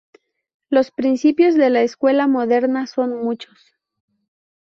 Los 0.71 0.89
principios 0.89 1.53
de 1.53 1.69
la 1.69 1.83
escuela 1.83 2.25
Moderna 2.25 2.87
son 2.87 3.19
muchos. 3.23 3.59